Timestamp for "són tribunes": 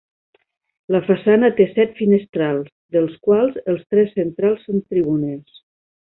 4.69-5.61